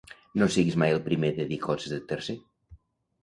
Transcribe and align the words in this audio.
No 0.41 0.45
siguis 0.53 0.77
mai 0.83 0.93
el 0.93 1.01
primer 1.09 1.29
de 1.41 1.45
dir 1.51 1.59
coses 1.67 1.93
de 1.97 1.99
tercer. 2.13 2.35